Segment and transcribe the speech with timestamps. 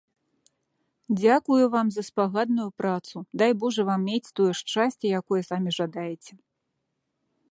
[1.19, 6.31] Дзякую вам за спагадную працу, дай божа вам мець тое шчасце, якое самі жадаеце.